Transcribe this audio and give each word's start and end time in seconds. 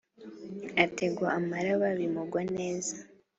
Ategwa 0.83 1.27
amaraba 1.39 1.87
bimugwa 1.99 2.41
neza 2.57 2.95